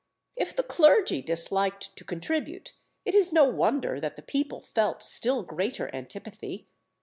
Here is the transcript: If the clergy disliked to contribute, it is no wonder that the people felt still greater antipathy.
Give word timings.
If 0.35 0.55
the 0.55 0.63
clergy 0.63 1.21
disliked 1.21 1.95
to 1.95 2.03
contribute, 2.03 2.73
it 3.05 3.13
is 3.13 3.31
no 3.31 3.43
wonder 3.43 3.99
that 4.01 4.15
the 4.15 4.23
people 4.23 4.59
felt 4.61 5.03
still 5.03 5.43
greater 5.43 5.93
antipathy. 5.95 6.67